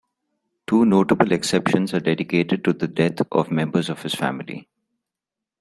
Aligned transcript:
Two 0.65 0.83
notable 0.83 1.31
exceptions 1.31 1.93
are 1.93 1.99
dedicated 1.99 2.63
to 2.63 2.73
the 2.73 2.87
death 2.87 3.21
of 3.31 3.51
members 3.51 3.87
of 3.87 4.01
his 4.01 4.15
family. 4.15 4.67